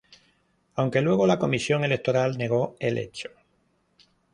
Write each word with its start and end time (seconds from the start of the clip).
Aunque 0.73 1.01
luego, 1.03 1.27
la 1.27 1.37
Comisión 1.37 1.83
Electoral 1.83 2.35
negó 2.39 2.75
el 2.79 2.97
hecho. 2.97 3.29